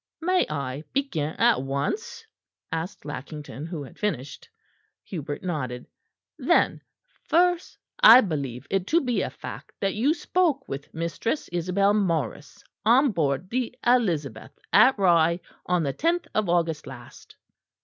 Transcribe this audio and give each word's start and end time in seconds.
"May 0.19 0.47
I 0.49 0.83
begin 0.93 1.35
at 1.35 1.61
once?" 1.61 2.25
asked 2.71 3.05
Lackington, 3.05 3.67
who 3.67 3.83
had 3.83 3.99
finished. 3.99 4.49
Hubert 5.03 5.43
nodded. 5.43 5.85
"Then 6.39 6.81
first 7.23 7.77
I 7.99 8.21
believe 8.21 8.65
it 8.71 8.87
to 8.87 9.01
be 9.01 9.21
a 9.21 9.29
fact 9.29 9.73
that 9.79 9.93
you 9.93 10.15
spoke 10.15 10.67
with 10.67 10.91
Mistress 10.91 11.49
Isabel 11.49 11.93
Morris 11.93 12.63
on 12.83 13.11
board 13.11 13.51
the 13.51 13.77
Elizabeth 13.85 14.57
at 14.73 14.97
Rye 14.97 15.39
on 15.67 15.83
the 15.83 15.93
tenth 15.93 16.27
of 16.33 16.49
August 16.49 16.87
last." 16.87 17.35